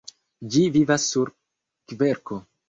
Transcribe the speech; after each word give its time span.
Ĝi 0.55 0.63
vivas 0.77 1.05
sur 1.11 1.31
kverko. 1.93 2.41